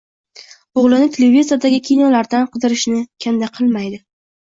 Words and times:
Oʻgʻlini 0.81 1.09
televizordagi 1.17 1.79
kinolardan 1.91 2.51
qidirishni 2.59 3.07
kanda 3.27 3.55
qilmaydi 3.61 4.07